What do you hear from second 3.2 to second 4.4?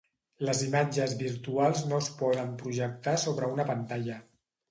sobre una pantalla.